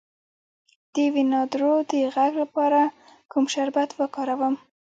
[0.93, 2.81] د وینادرو د غږ لپاره
[3.31, 4.55] کوم شربت وکاروم؟